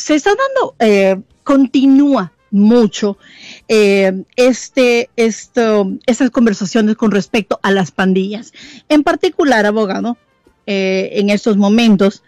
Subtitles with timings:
[0.00, 3.16] se está dando, eh, continúa mucho
[3.68, 8.52] eh, este, esto, estas conversaciones con respecto a las pandillas.
[8.88, 10.16] En particular, abogado,
[10.66, 12.22] eh, en estos momentos,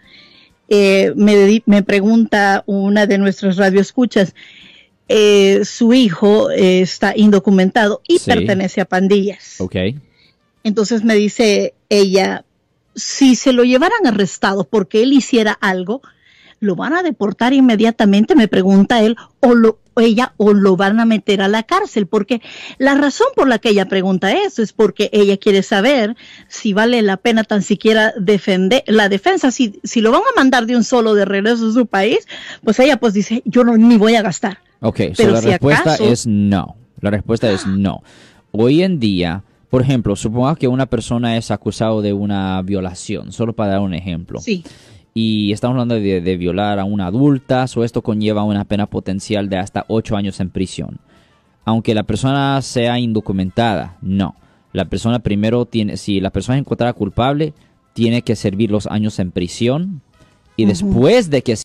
[0.69, 4.33] me, me, pregunta una de nuestras radioescuchas,
[5.07, 9.61] su hijo está indocumentado y pertenece a pandillas.
[9.61, 9.75] Ok.
[10.63, 12.43] Entonces me dice ella,
[12.95, 16.01] si se lo llevaran arrestado porque él hiciera algo,
[16.63, 18.35] ¿lo van a deportar inmediatamente?
[18.35, 22.41] Me pregunta él, o lo, ella, o lo van a meter a la cárcel, porque
[22.77, 26.15] la razón por la que ella pregunta eso es porque ella quiere saber
[26.47, 29.51] si vale la pena tan siquiera defender la defensa.
[29.51, 32.27] Si, si lo van a mandar de un solo de regreso a su país,
[32.63, 34.59] pues ella pues dice, yo no ni voy a gastar.
[34.79, 36.75] Ok, Pero la respuesta es no.
[36.99, 38.01] La respuesta es no.
[38.51, 43.53] Hoy en día, por ejemplo, supongamos que una persona es acusado de una violación, solo
[43.53, 44.39] para dar un ejemplo.
[44.39, 44.63] Sí.
[45.13, 49.57] Y estamos hablando de, violar a una adulta, o esto conlleva una pena potencial de
[49.57, 50.99] hasta 8 años en prisión.
[51.65, 54.35] Aunque la persona sea indocumentada, no.
[54.71, 57.53] La persona primero tiene, si la persona es encontrada culpable,
[57.93, 60.01] tiene que servir los años en prisión
[60.57, 61.57] y después de que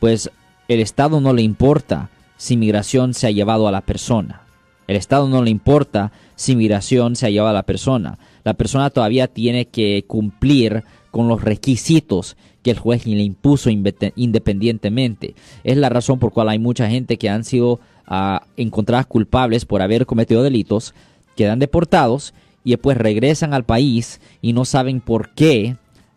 [0.00, 0.32] Pues
[0.66, 4.40] el Estado no le importa si migración se ha llevado a la persona.
[4.88, 8.18] El Estado no le importa si migración se ha llevado a la persona.
[8.42, 15.36] La persona todavía tiene que cumplir con los requisitos que el juez le impuso independientemente.
[15.62, 17.78] Es la razón por cual hay mucha gente que han sido
[18.08, 20.94] ah, encontradas culpables por haber cometido delitos,
[21.36, 25.76] quedan deportados y después regresan al país y no saben por qué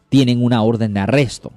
[0.09, 1.51] tienen una orden de arresto.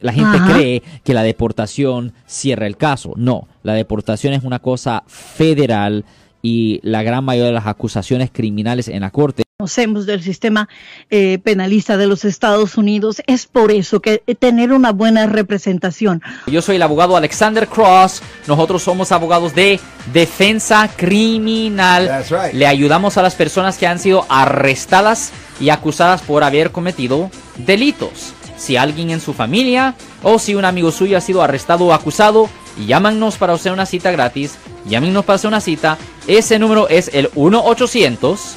[0.00, 3.12] La gente cree que la deportación cierra el caso.
[3.16, 6.04] No, la deportación es una cosa federal
[6.42, 10.70] y la gran mayoría de las acusaciones criminales en la corte conocemos del sistema
[11.10, 13.20] eh, penalista de los Estados Unidos.
[13.26, 16.22] Es por eso que tener una buena representación.
[16.46, 18.22] Yo soy el abogado Alexander Cross.
[18.46, 19.78] Nosotros somos abogados de
[20.14, 22.24] defensa criminal.
[22.54, 28.32] Le ayudamos a las personas que han sido arrestadas y acusadas por haber cometido delitos.
[28.56, 32.48] Si alguien en su familia o si un amigo suyo ha sido arrestado o acusado,
[32.86, 34.56] llámanos para hacer una cita gratis.
[34.86, 35.98] Llámenos para hacer una cita.
[36.26, 38.56] Ese número es el 1 800